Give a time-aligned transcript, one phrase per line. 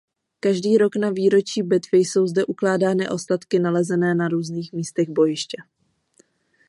[0.39, 5.57] Každý rok na výročí bitvy jsou zde ukládány ostatky nalezené na různých místech bojiště.